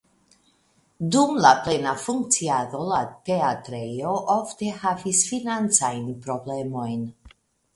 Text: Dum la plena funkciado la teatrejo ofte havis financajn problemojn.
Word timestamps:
Dum 1.15 1.33
la 1.45 1.51
plena 1.67 1.91
funkciado 2.05 2.81
la 2.93 3.01
teatrejo 3.29 4.15
ofte 4.37 4.71
havis 4.81 5.21
financajn 5.35 6.09
problemojn. 6.25 7.07